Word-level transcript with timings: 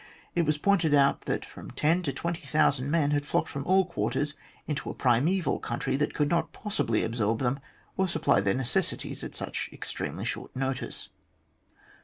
It 0.33 0.47
was 0.47 0.57
pointed 0.57 0.95
out 0.95 1.25
that 1.25 1.45
from 1.45 1.69
ten 1.69 2.01
ta 2.01 2.11
twenty 2.11 2.41
thousand 2.41 2.89
men 2.89 3.11
had 3.11 3.23
flocked 3.23 3.49
from 3.49 3.63
all 3.67 3.85
quarters 3.85 4.33
into 4.65 4.89
a 4.89 4.95
primeval 4.95 5.59
country 5.59 5.95
that 5.95 6.15
could 6.15 6.27
not 6.27 6.51
possibly 6.51 7.03
absorb 7.03 7.37
them 7.37 7.59
or 7.97 8.07
supply 8.07 8.41
their 8.41 8.55
necessities 8.55 9.23
at 9.23 9.35
such 9.35 9.69
extremely 9.71 10.25
short 10.25 10.55
notice. 10.55 11.09